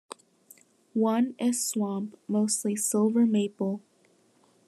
One 0.95 1.35
is 1.37 1.63
swamp, 1.63 2.17
mostly 2.27 2.75
silver 2.75 3.23
maple. 3.27 3.81